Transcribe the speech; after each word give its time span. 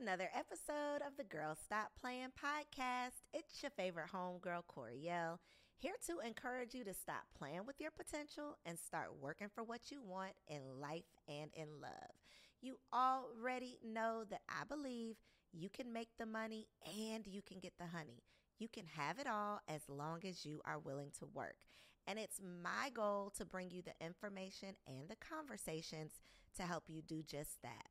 Another 0.00 0.30
episode 0.32 1.04
of 1.04 1.16
the 1.16 1.24
Girl 1.24 1.56
Stop 1.64 1.90
Playing 2.00 2.28
podcast. 2.40 3.24
It's 3.34 3.60
your 3.64 3.72
favorite 3.72 4.10
homegirl, 4.14 4.62
Coriel, 4.70 5.38
here 5.76 5.94
to 6.06 6.20
encourage 6.24 6.72
you 6.72 6.84
to 6.84 6.94
stop 6.94 7.24
playing 7.36 7.62
with 7.66 7.80
your 7.80 7.90
potential 7.90 8.58
and 8.64 8.78
start 8.78 9.08
working 9.20 9.48
for 9.52 9.64
what 9.64 9.90
you 9.90 10.00
want 10.00 10.34
in 10.46 10.60
life 10.80 11.10
and 11.28 11.50
in 11.52 11.66
love. 11.82 12.12
You 12.60 12.76
already 12.94 13.80
know 13.84 14.22
that 14.30 14.42
I 14.48 14.62
believe 14.68 15.16
you 15.52 15.68
can 15.68 15.92
make 15.92 16.10
the 16.16 16.26
money 16.26 16.68
and 16.86 17.26
you 17.26 17.42
can 17.42 17.58
get 17.58 17.72
the 17.76 17.86
honey. 17.86 18.22
You 18.60 18.68
can 18.68 18.84
have 18.86 19.18
it 19.18 19.26
all 19.26 19.58
as 19.66 19.80
long 19.88 20.20
as 20.24 20.46
you 20.46 20.60
are 20.64 20.78
willing 20.78 21.10
to 21.18 21.26
work. 21.26 21.66
And 22.06 22.20
it's 22.20 22.40
my 22.40 22.90
goal 22.90 23.32
to 23.36 23.44
bring 23.44 23.72
you 23.72 23.82
the 23.82 24.06
information 24.06 24.76
and 24.86 25.08
the 25.08 25.16
conversations 25.16 26.12
to 26.56 26.62
help 26.62 26.84
you 26.86 27.02
do 27.02 27.24
just 27.24 27.62
that. 27.62 27.88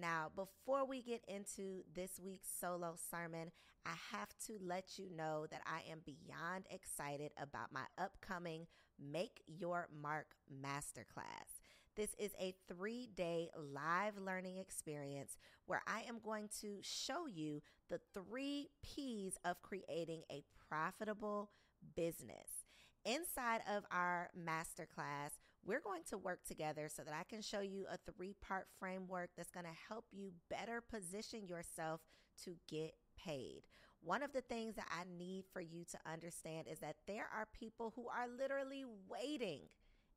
Now, 0.00 0.30
before 0.34 0.86
we 0.86 1.02
get 1.02 1.24
into 1.26 1.82
this 1.92 2.20
week's 2.22 2.50
solo 2.60 2.94
sermon, 3.10 3.50
I 3.84 3.94
have 4.12 4.28
to 4.46 4.58
let 4.62 4.96
you 4.96 5.08
know 5.16 5.46
that 5.50 5.62
I 5.66 5.90
am 5.90 6.02
beyond 6.04 6.66
excited 6.70 7.32
about 7.40 7.72
my 7.72 7.84
upcoming 7.96 8.66
Make 9.00 9.42
Your 9.46 9.88
Mark 10.00 10.36
Masterclass. 10.62 11.62
This 11.96 12.14
is 12.16 12.30
a 12.38 12.54
three 12.68 13.08
day 13.16 13.48
live 13.56 14.16
learning 14.18 14.58
experience 14.58 15.36
where 15.66 15.82
I 15.88 16.02
am 16.08 16.20
going 16.24 16.48
to 16.60 16.78
show 16.80 17.26
you 17.26 17.60
the 17.90 17.98
three 18.14 18.68
P's 18.82 19.36
of 19.44 19.62
creating 19.62 20.22
a 20.30 20.44
profitable 20.68 21.50
business. 21.96 22.66
Inside 23.04 23.62
of 23.68 23.84
our 23.90 24.30
masterclass, 24.38 25.38
we're 25.68 25.80
going 25.80 26.02
to 26.08 26.16
work 26.16 26.42
together 26.46 26.88
so 26.88 27.02
that 27.02 27.12
I 27.12 27.24
can 27.28 27.42
show 27.42 27.60
you 27.60 27.84
a 27.92 27.98
three 28.10 28.34
part 28.40 28.66
framework 28.80 29.28
that's 29.36 29.50
going 29.50 29.66
to 29.66 29.84
help 29.88 30.06
you 30.10 30.32
better 30.48 30.80
position 30.80 31.46
yourself 31.46 32.00
to 32.44 32.54
get 32.68 32.94
paid. 33.22 33.64
One 34.00 34.22
of 34.22 34.32
the 34.32 34.40
things 34.40 34.76
that 34.76 34.88
I 34.90 35.04
need 35.18 35.44
for 35.52 35.60
you 35.60 35.84
to 35.90 35.98
understand 36.10 36.68
is 36.70 36.78
that 36.78 36.96
there 37.06 37.28
are 37.36 37.46
people 37.52 37.92
who 37.94 38.06
are 38.08 38.26
literally 38.28 38.84
waiting 39.08 39.62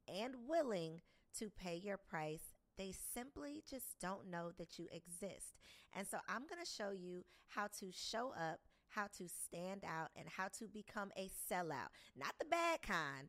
and 0.07 0.35
willing 0.47 1.01
to 1.39 1.49
pay 1.49 1.75
your 1.75 1.97
price. 1.97 2.53
They 2.77 2.93
simply 3.13 3.61
just 3.69 3.99
don't 3.99 4.31
know 4.31 4.51
that 4.57 4.79
you 4.79 4.87
exist. 4.91 5.57
And 5.93 6.07
so 6.07 6.19
I'm 6.29 6.47
going 6.47 6.63
to 6.63 6.71
show 6.71 6.91
you 6.91 7.25
how 7.49 7.67
to 7.79 7.91
show 7.91 8.29
up, 8.29 8.59
how 8.87 9.07
to 9.17 9.27
stand 9.27 9.83
out, 9.83 10.11
and 10.15 10.27
how 10.29 10.47
to 10.59 10.67
become 10.67 11.11
a 11.17 11.29
sellout. 11.51 11.91
Not 12.15 12.35
the 12.39 12.45
bad 12.45 12.81
kind, 12.81 13.27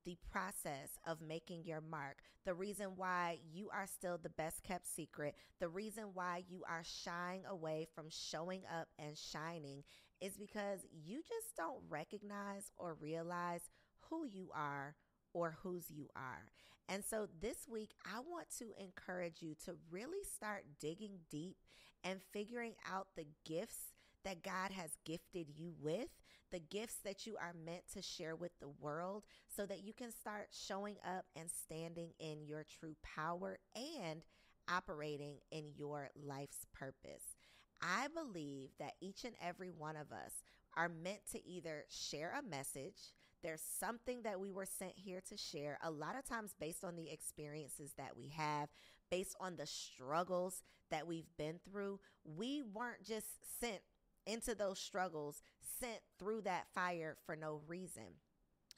the 0.06 0.16
process 0.30 0.98
of 1.06 1.20
making 1.20 1.64
your 1.64 1.82
mark, 1.82 2.18
the 2.46 2.54
reason 2.54 2.92
why 2.96 3.38
you 3.52 3.68
are 3.70 3.86
still 3.86 4.16
the 4.16 4.30
best 4.30 4.62
kept 4.62 4.86
secret, 4.86 5.34
the 5.58 5.68
reason 5.68 6.04
why 6.14 6.42
you 6.48 6.62
are 6.68 6.82
shying 6.84 7.42
away 7.46 7.86
from 7.94 8.06
showing 8.08 8.62
up 8.74 8.88
and 8.98 9.16
shining 9.18 9.82
is 10.20 10.36
because 10.38 10.80
you 10.92 11.18
just 11.18 11.54
don't 11.56 11.82
recognize 11.88 12.70
or 12.78 12.94
realize 12.94 13.68
who 14.08 14.24
you 14.26 14.50
are 14.54 14.94
or 15.34 15.56
whose 15.62 15.90
you 15.90 16.08
are. 16.16 16.50
And 16.88 17.04
so 17.04 17.28
this 17.40 17.68
week, 17.70 17.90
I 18.04 18.20
want 18.20 18.48
to 18.58 18.72
encourage 18.82 19.42
you 19.42 19.54
to 19.66 19.76
really 19.90 20.24
start 20.34 20.64
digging 20.80 21.18
deep 21.30 21.56
and 22.02 22.20
figuring 22.32 22.74
out 22.90 23.08
the 23.16 23.26
gifts 23.44 23.92
that 24.24 24.42
God 24.42 24.70
has 24.72 24.90
gifted 25.04 25.48
you 25.54 25.74
with, 25.80 26.08
the 26.50 26.60
gifts 26.60 26.96
that 27.04 27.26
you 27.26 27.36
are 27.40 27.54
meant 27.64 27.84
to 27.94 28.02
share 28.02 28.34
with 28.34 28.52
the 28.60 28.68
world, 28.68 29.24
so 29.48 29.66
that 29.66 29.84
you 29.84 29.92
can 29.92 30.10
start 30.10 30.48
showing 30.50 30.96
up 31.06 31.26
and 31.36 31.50
standing 31.50 32.10
in 32.18 32.44
your 32.44 32.64
true 32.64 32.96
power 33.02 33.58
and 33.74 34.22
operating 34.68 35.36
in 35.50 35.72
your 35.76 36.10
life's 36.14 36.66
purpose. 36.72 37.36
I 37.82 38.08
believe 38.08 38.70
that 38.78 38.94
each 39.00 39.24
and 39.24 39.34
every 39.42 39.70
one 39.70 39.96
of 39.96 40.12
us 40.12 40.42
are 40.76 40.88
meant 40.88 41.20
to 41.32 41.44
either 41.46 41.84
share 41.88 42.34
a 42.38 42.42
message. 42.42 43.14
There's 43.42 43.62
something 43.62 44.22
that 44.22 44.38
we 44.38 44.50
were 44.50 44.66
sent 44.66 44.92
here 44.96 45.22
to 45.28 45.36
share, 45.36 45.78
a 45.82 45.90
lot 45.90 46.16
of 46.18 46.26
times 46.26 46.54
based 46.60 46.84
on 46.84 46.94
the 46.94 47.10
experiences 47.10 47.94
that 47.96 48.16
we 48.16 48.28
have, 48.36 48.68
based 49.10 49.34
on 49.40 49.56
the 49.56 49.66
struggles 49.66 50.62
that 50.90 51.06
we've 51.06 51.36
been 51.38 51.58
through. 51.64 52.00
We 52.24 52.62
weren't 52.62 53.02
just 53.02 53.26
sent 53.60 53.80
into 54.26 54.54
those 54.54 54.78
struggles, 54.78 55.42
sent 55.80 56.00
through 56.18 56.42
that 56.42 56.66
fire 56.74 57.16
for 57.24 57.36
no 57.36 57.60
reason. 57.66 58.14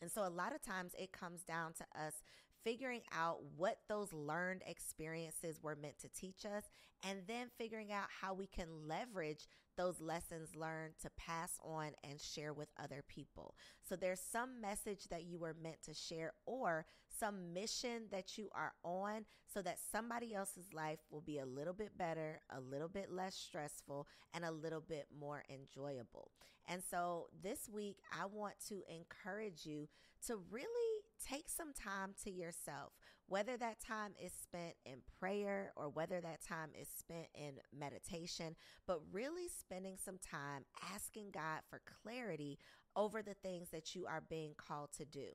And 0.00 0.10
so 0.10 0.26
a 0.26 0.28
lot 0.28 0.54
of 0.54 0.62
times 0.62 0.94
it 0.98 1.12
comes 1.12 1.42
down 1.42 1.72
to 1.74 1.84
us 2.00 2.22
figuring 2.64 3.02
out 3.12 3.38
what 3.56 3.78
those 3.88 4.12
learned 4.12 4.62
experiences 4.66 5.60
were 5.62 5.76
meant 5.76 5.98
to 5.98 6.08
teach 6.08 6.44
us, 6.44 6.64
and 7.02 7.20
then 7.26 7.48
figuring 7.58 7.92
out 7.92 8.06
how 8.20 8.32
we 8.32 8.46
can 8.46 8.68
leverage 8.86 9.48
those 9.76 10.00
lessons 10.00 10.54
learned 10.54 10.94
to 11.00 11.10
pass 11.16 11.58
on 11.64 11.90
and 12.08 12.20
share 12.20 12.52
with 12.52 12.68
other 12.82 13.02
people. 13.08 13.54
So 13.88 13.96
there's 13.96 14.20
some 14.20 14.60
message 14.60 15.08
that 15.08 15.24
you 15.24 15.38
were 15.38 15.56
meant 15.60 15.82
to 15.84 15.94
share 15.94 16.34
or 16.46 16.86
some 17.18 17.52
mission 17.52 18.04
that 18.10 18.36
you 18.38 18.48
are 18.54 18.72
on 18.84 19.24
so 19.52 19.62
that 19.62 19.78
somebody 19.90 20.34
else's 20.34 20.72
life 20.72 20.98
will 21.10 21.20
be 21.20 21.38
a 21.38 21.46
little 21.46 21.72
bit 21.72 21.96
better, 21.96 22.40
a 22.50 22.60
little 22.60 22.88
bit 22.88 23.10
less 23.10 23.34
stressful, 23.34 24.06
and 24.34 24.44
a 24.44 24.50
little 24.50 24.80
bit 24.80 25.06
more 25.18 25.44
enjoyable. 25.48 26.30
And 26.68 26.82
so 26.82 27.26
this 27.42 27.68
week, 27.72 27.96
I 28.12 28.26
want 28.26 28.54
to 28.68 28.82
encourage 28.88 29.66
you 29.66 29.88
to 30.26 30.36
really 30.50 31.02
take 31.24 31.48
some 31.48 31.72
time 31.72 32.14
to 32.24 32.30
yourself 32.30 32.92
whether 33.28 33.56
that 33.56 33.80
time 33.80 34.12
is 34.22 34.32
spent 34.32 34.74
in 34.84 34.98
prayer 35.18 35.72
or 35.74 35.88
whether 35.88 36.20
that 36.20 36.44
time 36.46 36.68
is 36.78 36.88
spent 36.88 37.28
in 37.34 37.52
meditation, 37.74 38.54
but 38.86 39.00
really 39.10 39.48
spending 39.48 39.96
some 39.96 40.18
time 40.18 40.64
asking 40.94 41.30
God 41.32 41.60
for 41.70 41.80
clarity 42.02 42.58
over 42.94 43.22
the 43.22 43.32
things 43.34 43.70
that 43.70 43.94
you 43.94 44.06
are 44.06 44.22
being 44.28 44.52
called 44.58 44.90
to 44.98 45.06
do. 45.06 45.28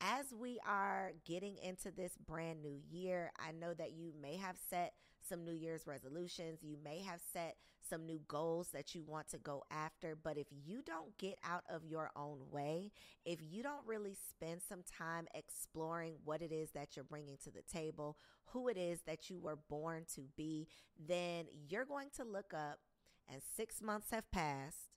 As 0.00 0.32
we 0.32 0.58
are 0.66 1.12
getting 1.24 1.56
into 1.58 1.90
this 1.90 2.16
brand 2.26 2.60
new 2.60 2.80
year, 2.90 3.30
I 3.38 3.52
know 3.52 3.72
that 3.74 3.92
you 3.92 4.12
may 4.20 4.36
have 4.36 4.56
set 4.68 4.94
some 5.26 5.44
New 5.44 5.54
Year's 5.54 5.86
resolutions. 5.86 6.62
You 6.62 6.76
may 6.82 7.00
have 7.02 7.20
set 7.32 7.56
some 7.88 8.04
new 8.04 8.20
goals 8.26 8.70
that 8.72 8.94
you 8.94 9.02
want 9.04 9.28
to 9.28 9.38
go 9.38 9.62
after. 9.70 10.16
But 10.16 10.38
if 10.38 10.46
you 10.50 10.82
don't 10.82 11.16
get 11.18 11.38
out 11.44 11.62
of 11.68 11.84
your 11.84 12.10
own 12.16 12.38
way, 12.50 12.90
if 13.24 13.38
you 13.40 13.62
don't 13.62 13.86
really 13.86 14.16
spend 14.28 14.60
some 14.66 14.82
time 14.82 15.26
exploring 15.34 16.14
what 16.24 16.42
it 16.42 16.52
is 16.52 16.70
that 16.72 16.96
you're 16.96 17.04
bringing 17.04 17.36
to 17.44 17.50
the 17.50 17.62
table, 17.62 18.16
who 18.46 18.68
it 18.68 18.76
is 18.76 19.02
that 19.02 19.30
you 19.30 19.38
were 19.38 19.58
born 19.68 20.04
to 20.14 20.22
be, 20.36 20.66
then 20.98 21.46
you're 21.68 21.84
going 21.84 22.08
to 22.16 22.24
look 22.24 22.52
up 22.52 22.80
and 23.32 23.40
six 23.56 23.80
months 23.80 24.10
have 24.10 24.30
passed 24.32 24.90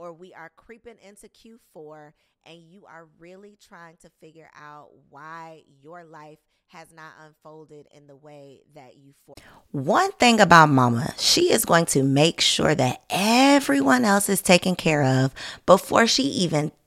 or 0.00 0.14
we 0.14 0.32
are 0.32 0.50
creeping 0.56 0.96
into 1.06 1.28
Q4 1.28 2.12
and 2.46 2.58
you 2.58 2.86
are 2.86 3.06
really 3.18 3.58
trying 3.60 3.98
to 3.98 4.08
figure 4.18 4.48
out 4.58 4.88
why 5.10 5.64
your 5.82 6.04
life 6.04 6.38
has 6.68 6.90
not 6.90 7.12
unfolded 7.22 7.86
in 7.94 8.06
the 8.06 8.16
way 8.16 8.62
that 8.74 8.96
you 8.96 9.12
for. 9.26 9.34
One 9.72 10.10
thing 10.12 10.40
about 10.40 10.70
mama, 10.70 11.12
she 11.18 11.52
is 11.52 11.66
going 11.66 11.84
to 11.86 12.02
make 12.02 12.40
sure 12.40 12.74
that 12.74 13.02
everyone 13.10 14.06
else 14.06 14.30
is 14.30 14.40
taken 14.40 14.74
care 14.74 15.02
of 15.02 15.34
before 15.66 16.06
she 16.06 16.22
even 16.22 16.72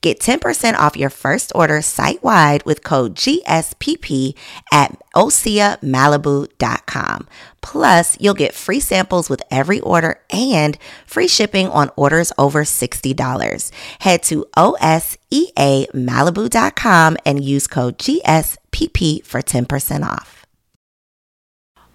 Get 0.00 0.20
10% 0.20 0.74
off 0.74 0.96
your 0.96 1.10
first 1.10 1.52
order 1.54 1.82
site 1.82 2.22
wide 2.22 2.64
with 2.64 2.82
code 2.82 3.14
GSPP 3.14 4.34
at 4.72 4.98
OseaMalibu.com. 5.14 7.28
Plus, 7.62 8.16
you'll 8.20 8.34
get 8.34 8.54
free 8.54 8.80
samples 8.80 9.28
with 9.28 9.42
every 9.50 9.80
order 9.80 10.20
and 10.30 10.78
free 11.06 11.28
shipping 11.28 11.68
on 11.68 11.90
orders 11.96 12.32
over 12.38 12.62
$60. 12.62 13.70
Head 14.00 14.22
to 14.24 14.46
OSEAMalibu.com 14.56 17.16
and 17.24 17.44
use 17.44 17.66
code 17.66 17.98
GSPP 17.98 19.24
for 19.24 19.42
10% 19.42 20.04
off. 20.04 20.36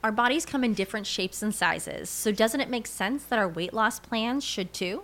Our 0.04 0.12
bodies 0.12 0.48
come 0.48 0.64
in 0.64 0.74
different 0.74 1.06
shapes 1.06 1.44
and 1.44 1.54
sizes, 1.54 2.10
so 2.10 2.32
doesn't 2.32 2.60
it 2.60 2.72
make 2.72 2.88
sense 2.88 3.24
that 3.26 3.38
our 3.38 3.48
weight 3.48 3.72
loss 3.72 4.00
plans 4.00 4.44
should 4.44 4.74
too? 4.74 5.04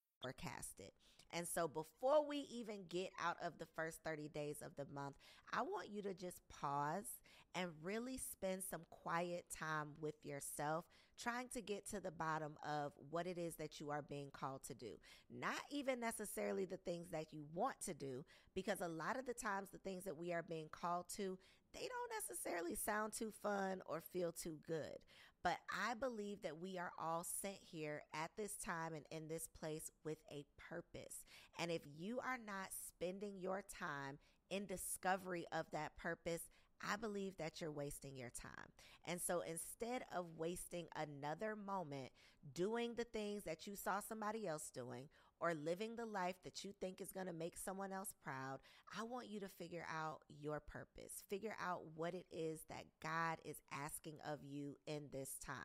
And 1.33 1.47
so 1.47 1.67
before 1.67 2.25
we 2.27 2.45
even 2.51 2.83
get 2.89 3.11
out 3.23 3.37
of 3.43 3.57
the 3.57 3.65
first 3.75 3.99
30 4.03 4.27
days 4.29 4.57
of 4.65 4.75
the 4.75 4.85
month, 4.93 5.15
I 5.53 5.61
want 5.61 5.89
you 5.89 6.01
to 6.03 6.13
just 6.13 6.41
pause 6.49 7.19
and 7.53 7.69
really 7.83 8.17
spend 8.17 8.63
some 8.63 8.81
quiet 8.89 9.45
time 9.53 9.89
with 9.99 10.15
yourself 10.23 10.85
trying 11.21 11.49
to 11.49 11.61
get 11.61 11.87
to 11.89 11.99
the 11.99 12.11
bottom 12.11 12.53
of 12.67 12.93
what 13.09 13.27
it 13.27 13.37
is 13.37 13.55
that 13.55 13.79
you 13.79 13.91
are 13.91 14.01
being 14.01 14.29
called 14.31 14.63
to 14.63 14.73
do. 14.73 14.91
Not 15.29 15.59
even 15.69 15.99
necessarily 15.99 16.65
the 16.65 16.77
things 16.77 17.09
that 17.11 17.27
you 17.31 17.45
want 17.53 17.75
to 17.85 17.93
do, 17.93 18.23
because 18.55 18.81
a 18.81 18.87
lot 18.87 19.19
of 19.19 19.25
the 19.25 19.33
times 19.33 19.69
the 19.71 19.77
things 19.77 20.05
that 20.05 20.17
we 20.17 20.33
are 20.33 20.43
being 20.43 20.69
called 20.71 21.05
to, 21.17 21.37
they 21.73 21.81
don't 21.87 22.29
necessarily 22.29 22.75
sound 22.75 23.13
too 23.13 23.31
fun 23.43 23.81
or 23.85 24.01
feel 24.01 24.31
too 24.31 24.57
good. 24.65 24.97
But 25.43 25.57
I 25.69 25.95
believe 25.95 26.43
that 26.43 26.59
we 26.59 26.77
are 26.77 26.91
all 26.99 27.23
sent 27.23 27.57
here 27.71 28.03
at 28.13 28.31
this 28.37 28.53
time 28.63 28.93
and 28.93 29.05
in 29.09 29.27
this 29.27 29.47
place 29.47 29.89
with 30.05 30.19
a 30.31 30.45
purpose. 30.69 31.25
And 31.57 31.71
if 31.71 31.81
you 31.97 32.19
are 32.19 32.37
not 32.37 32.69
spending 32.87 33.39
your 33.39 33.63
time 33.63 34.19
in 34.49 34.65
discovery 34.65 35.45
of 35.51 35.65
that 35.71 35.95
purpose, 35.97 36.41
I 36.87 36.95
believe 36.95 37.37
that 37.37 37.59
you're 37.59 37.71
wasting 37.71 38.17
your 38.17 38.29
time. 38.29 38.69
And 39.05 39.19
so 39.19 39.41
instead 39.41 40.03
of 40.15 40.37
wasting 40.37 40.87
another 40.95 41.55
moment 41.55 42.11
doing 42.53 42.93
the 42.95 43.03
things 43.03 43.43
that 43.43 43.65
you 43.65 43.75
saw 43.75 43.99
somebody 43.99 44.47
else 44.47 44.69
doing 44.73 45.09
or 45.41 45.55
living 45.55 45.95
the 45.95 46.05
life 46.05 46.35
that 46.43 46.63
you 46.63 46.71
think 46.79 47.01
is 47.01 47.11
going 47.11 47.25
to 47.25 47.33
make 47.33 47.57
someone 47.57 47.91
else 47.91 48.13
proud, 48.23 48.59
I 48.97 49.03
want 49.03 49.27
you 49.27 49.39
to 49.39 49.49
figure 49.49 49.85
out 49.91 50.19
your 50.39 50.59
purpose. 50.59 51.23
Figure 51.29 51.55
out 51.59 51.81
what 51.95 52.13
it 52.13 52.27
is 52.31 52.61
that 52.69 52.85
God 53.01 53.39
is 53.43 53.57
asking 53.73 54.17
of 54.25 54.39
you 54.43 54.77
in 54.85 55.09
this 55.11 55.31
time. 55.43 55.55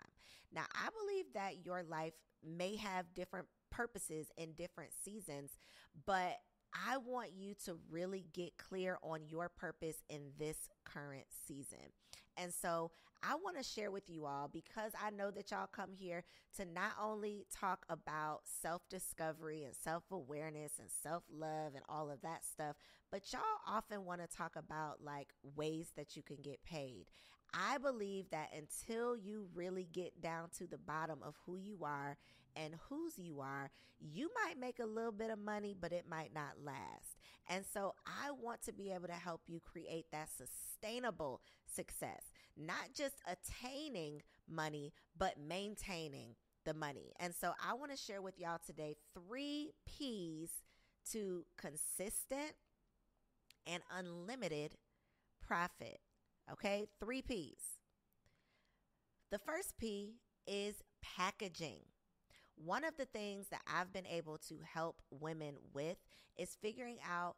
Now, 0.52 0.64
I 0.74 0.88
believe 0.98 1.26
that 1.34 1.64
your 1.64 1.82
life 1.82 2.14
may 2.42 2.76
have 2.76 3.14
different 3.14 3.46
purposes 3.70 4.28
in 4.38 4.52
different 4.52 4.92
seasons, 5.04 5.50
but 6.06 6.38
I 6.72 6.96
want 6.96 7.32
you 7.36 7.54
to 7.66 7.78
really 7.90 8.26
get 8.32 8.56
clear 8.56 8.98
on 9.02 9.20
your 9.28 9.48
purpose 9.48 10.02
in 10.08 10.32
this 10.38 10.68
current 10.84 11.26
season. 11.46 11.92
And 12.36 12.52
so 12.52 12.90
I 13.22 13.34
want 13.34 13.56
to 13.56 13.62
share 13.62 13.90
with 13.90 14.08
you 14.10 14.26
all 14.26 14.48
because 14.52 14.92
I 15.02 15.10
know 15.10 15.30
that 15.30 15.50
y'all 15.50 15.68
come 15.70 15.92
here 15.92 16.22
to 16.56 16.64
not 16.64 16.92
only 17.02 17.46
talk 17.52 17.84
about 17.88 18.40
self 18.44 18.82
discovery 18.88 19.64
and 19.64 19.74
self 19.74 20.04
awareness 20.10 20.72
and 20.78 20.88
self 21.02 21.24
love 21.32 21.74
and 21.74 21.84
all 21.88 22.10
of 22.10 22.20
that 22.22 22.44
stuff, 22.44 22.76
but 23.10 23.32
y'all 23.32 23.40
often 23.66 24.04
want 24.04 24.20
to 24.20 24.36
talk 24.36 24.54
about 24.56 25.02
like 25.02 25.32
ways 25.42 25.92
that 25.96 26.16
you 26.16 26.22
can 26.22 26.36
get 26.42 26.62
paid. 26.64 27.06
I 27.54 27.78
believe 27.78 28.30
that 28.30 28.50
until 28.56 29.16
you 29.16 29.48
really 29.54 29.88
get 29.92 30.20
down 30.20 30.48
to 30.58 30.66
the 30.66 30.78
bottom 30.78 31.18
of 31.22 31.34
who 31.46 31.56
you 31.56 31.78
are 31.82 32.16
and 32.54 32.74
whose 32.88 33.18
you 33.18 33.40
are, 33.40 33.70
you 34.00 34.30
might 34.44 34.58
make 34.58 34.78
a 34.78 34.86
little 34.86 35.12
bit 35.12 35.30
of 35.30 35.38
money, 35.38 35.74
but 35.78 35.92
it 35.92 36.06
might 36.08 36.34
not 36.34 36.62
last. 36.64 37.16
And 37.48 37.64
so 37.72 37.94
I 38.06 38.30
want 38.30 38.62
to 38.62 38.72
be 38.72 38.92
able 38.92 39.08
to 39.08 39.14
help 39.14 39.42
you 39.46 39.60
create 39.60 40.06
that 40.12 40.28
sustainable 40.30 41.40
success, 41.66 42.22
not 42.56 42.94
just 42.94 43.16
attaining 43.26 44.22
money, 44.48 44.92
but 45.16 45.34
maintaining 45.38 46.34
the 46.64 46.74
money. 46.74 47.12
And 47.20 47.34
so 47.34 47.52
I 47.64 47.74
want 47.74 47.90
to 47.92 47.96
share 47.96 48.20
with 48.20 48.38
y'all 48.38 48.60
today 48.64 48.96
three 49.14 49.72
P's 49.86 50.50
to 51.12 51.44
consistent 51.56 52.52
and 53.66 53.82
unlimited 53.96 54.76
profit. 55.46 56.00
Okay, 56.52 56.86
three 57.00 57.22
P's. 57.22 57.80
The 59.30 59.38
first 59.38 59.76
P 59.78 60.14
is 60.46 60.76
packaging. 61.02 61.80
One 62.54 62.84
of 62.84 62.96
the 62.96 63.04
things 63.04 63.48
that 63.50 63.62
I've 63.66 63.92
been 63.92 64.06
able 64.06 64.38
to 64.48 64.60
help 64.72 65.02
women 65.10 65.56
with 65.74 65.96
is 66.38 66.56
figuring 66.62 66.98
out 67.06 67.36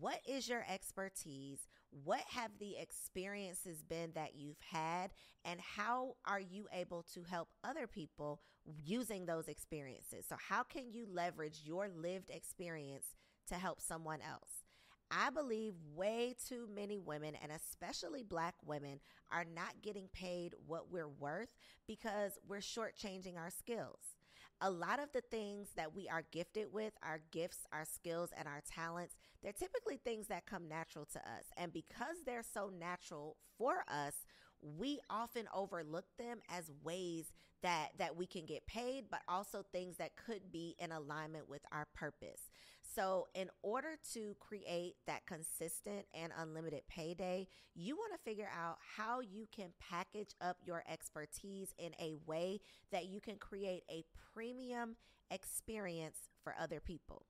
what 0.00 0.20
is 0.26 0.48
your 0.48 0.64
expertise? 0.68 1.68
What 2.04 2.22
have 2.30 2.50
the 2.58 2.76
experiences 2.76 3.82
been 3.82 4.10
that 4.14 4.34
you've 4.34 4.60
had? 4.72 5.12
And 5.44 5.60
how 5.60 6.16
are 6.26 6.40
you 6.40 6.66
able 6.72 7.04
to 7.14 7.22
help 7.22 7.48
other 7.62 7.86
people 7.86 8.40
using 8.66 9.26
those 9.26 9.48
experiences? 9.48 10.26
So, 10.28 10.36
how 10.36 10.64
can 10.64 10.90
you 10.90 11.06
leverage 11.08 11.60
your 11.64 11.88
lived 11.88 12.30
experience 12.30 13.14
to 13.46 13.54
help 13.54 13.80
someone 13.80 14.20
else? 14.20 14.64
I 15.10 15.30
believe 15.30 15.74
way 15.94 16.34
too 16.48 16.68
many 16.74 16.98
women, 16.98 17.34
and 17.42 17.50
especially 17.52 18.22
black 18.22 18.54
women, 18.64 19.00
are 19.30 19.44
not 19.44 19.82
getting 19.82 20.08
paid 20.08 20.54
what 20.66 20.90
we're 20.90 21.08
worth 21.08 21.54
because 21.86 22.38
we're 22.46 22.58
shortchanging 22.58 23.38
our 23.38 23.50
skills. 23.50 24.16
A 24.60 24.70
lot 24.70 24.98
of 24.98 25.12
the 25.12 25.20
things 25.20 25.68
that 25.76 25.94
we 25.94 26.08
are 26.08 26.24
gifted 26.32 26.72
with, 26.72 26.92
our 27.02 27.20
gifts, 27.30 27.66
our 27.72 27.84
skills, 27.84 28.30
and 28.36 28.48
our 28.48 28.62
talents, 28.68 29.14
they're 29.42 29.52
typically 29.52 29.98
things 29.98 30.26
that 30.26 30.46
come 30.46 30.68
natural 30.68 31.06
to 31.12 31.18
us. 31.20 31.44
And 31.56 31.72
because 31.72 32.16
they're 32.26 32.42
so 32.42 32.70
natural 32.76 33.36
for 33.56 33.84
us, 33.88 34.26
we 34.60 35.00
often 35.08 35.48
overlook 35.54 36.06
them 36.18 36.40
as 36.50 36.70
ways 36.82 37.32
that 37.62 37.88
that 37.98 38.16
we 38.16 38.26
can 38.26 38.46
get 38.46 38.66
paid 38.66 39.04
but 39.10 39.20
also 39.28 39.64
things 39.72 39.96
that 39.96 40.16
could 40.16 40.52
be 40.52 40.76
in 40.78 40.92
alignment 40.92 41.48
with 41.48 41.62
our 41.72 41.86
purpose 41.94 42.50
so 42.98 43.28
in 43.34 43.48
order 43.62 43.96
to 44.12 44.34
create 44.40 44.94
that 45.06 45.24
consistent 45.26 46.04
and 46.12 46.32
unlimited 46.36 46.82
payday 46.88 47.46
you 47.74 47.94
want 47.96 48.12
to 48.12 48.28
figure 48.28 48.50
out 48.52 48.76
how 48.96 49.20
you 49.20 49.46
can 49.54 49.68
package 49.78 50.34
up 50.40 50.56
your 50.64 50.82
expertise 50.90 51.72
in 51.78 51.92
a 52.00 52.16
way 52.26 52.58
that 52.90 53.06
you 53.06 53.20
can 53.20 53.36
create 53.36 53.82
a 53.88 54.04
premium 54.34 54.96
experience 55.30 56.28
for 56.42 56.54
other 56.60 56.80
people 56.80 57.24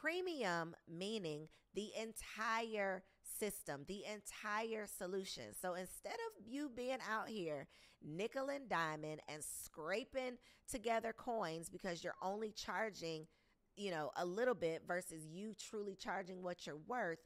premium 0.00 0.76
meaning 0.88 1.48
the 1.74 1.90
entire 2.00 3.02
system, 3.38 3.84
the 3.88 4.02
entire 4.04 4.86
solution. 4.86 5.44
So 5.60 5.74
instead 5.74 6.12
of 6.14 6.46
you 6.46 6.70
being 6.74 6.98
out 7.10 7.28
here 7.28 7.66
nickel 8.06 8.48
and 8.48 8.68
diamond 8.68 9.20
and 9.28 9.42
scraping 9.42 10.36
together 10.70 11.14
coins 11.16 11.68
because 11.68 12.04
you're 12.04 12.14
only 12.22 12.52
charging, 12.52 13.26
you 13.76 13.90
know, 13.90 14.10
a 14.16 14.24
little 14.24 14.54
bit 14.54 14.82
versus 14.86 15.26
you 15.26 15.54
truly 15.54 15.96
charging 15.96 16.42
what 16.42 16.66
you're 16.66 16.80
worth, 16.86 17.18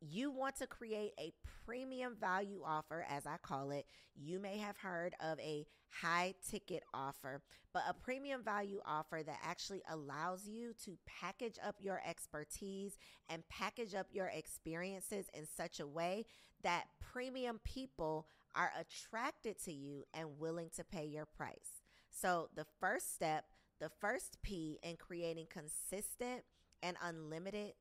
you 0.00 0.30
want 0.30 0.56
to 0.56 0.66
create 0.66 1.12
a 1.18 1.32
premium 1.64 2.16
value 2.20 2.60
offer, 2.64 3.06
as 3.08 3.26
I 3.26 3.36
call 3.42 3.70
it. 3.70 3.86
You 4.14 4.38
may 4.38 4.58
have 4.58 4.76
heard 4.76 5.14
of 5.20 5.38
a 5.40 5.66
high 5.88 6.34
ticket 6.48 6.82
offer, 6.92 7.40
but 7.72 7.84
a 7.88 7.94
premium 7.94 8.42
value 8.42 8.80
offer 8.86 9.22
that 9.24 9.38
actually 9.42 9.82
allows 9.88 10.46
you 10.46 10.72
to 10.84 10.98
package 11.06 11.56
up 11.64 11.76
your 11.80 12.02
expertise 12.06 12.98
and 13.28 13.48
package 13.48 13.94
up 13.94 14.08
your 14.12 14.26
experiences 14.26 15.26
in 15.32 15.46
such 15.46 15.80
a 15.80 15.86
way 15.86 16.26
that 16.62 16.84
premium 17.00 17.60
people 17.64 18.26
are 18.54 18.72
attracted 18.78 19.62
to 19.64 19.72
you 19.72 20.04
and 20.12 20.38
willing 20.38 20.70
to 20.76 20.84
pay 20.84 21.06
your 21.06 21.26
price. 21.26 21.82
So, 22.10 22.48
the 22.54 22.66
first 22.80 23.14
step, 23.14 23.44
the 23.84 23.90
first 24.00 24.38
P 24.42 24.78
in 24.82 24.96
creating 24.96 25.46
consistent 25.50 26.42
and 26.82 26.96
unlimited 27.02 27.74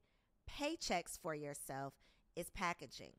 paychecks 0.52 1.18
for 1.18 1.34
yourself 1.34 1.94
is 2.36 2.50
packaging. 2.50 3.14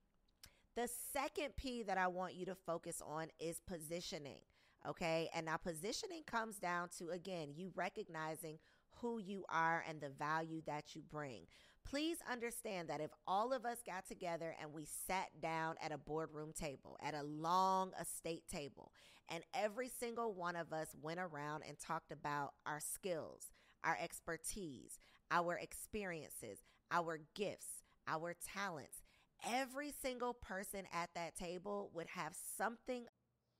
The 0.76 0.90
second 1.14 1.56
P 1.56 1.82
that 1.82 1.96
I 1.96 2.08
want 2.08 2.34
you 2.34 2.44
to 2.44 2.54
focus 2.54 3.00
on 3.02 3.28
is 3.40 3.62
positioning. 3.66 4.42
Okay. 4.86 5.30
And 5.34 5.46
now 5.46 5.56
positioning 5.56 6.24
comes 6.26 6.56
down 6.56 6.90
to, 6.98 7.08
again, 7.08 7.54
you 7.56 7.72
recognizing 7.74 8.58
who 8.96 9.18
you 9.18 9.46
are 9.48 9.82
and 9.88 9.98
the 9.98 10.10
value 10.10 10.60
that 10.66 10.94
you 10.94 11.00
bring. 11.10 11.46
Please 11.84 12.18
understand 12.30 12.88
that 12.88 13.00
if 13.00 13.10
all 13.26 13.52
of 13.52 13.64
us 13.64 13.78
got 13.86 14.06
together 14.06 14.56
and 14.60 14.72
we 14.72 14.86
sat 15.06 15.28
down 15.40 15.76
at 15.82 15.92
a 15.92 15.98
boardroom 15.98 16.52
table, 16.52 16.96
at 17.02 17.14
a 17.14 17.22
long 17.22 17.92
estate 18.00 18.44
table, 18.50 18.90
and 19.28 19.44
every 19.54 19.88
single 19.88 20.32
one 20.32 20.56
of 20.56 20.72
us 20.72 20.88
went 21.00 21.20
around 21.20 21.62
and 21.68 21.78
talked 21.78 22.10
about 22.10 22.54
our 22.66 22.80
skills, 22.80 23.52
our 23.84 23.98
expertise, 24.02 24.98
our 25.30 25.56
experiences, 25.58 26.64
our 26.90 27.20
gifts, 27.34 27.82
our 28.08 28.34
talents, 28.54 29.02
every 29.46 29.92
single 29.92 30.34
person 30.34 30.84
at 30.92 31.10
that 31.14 31.36
table 31.36 31.90
would 31.94 32.08
have 32.08 32.34
something. 32.56 33.06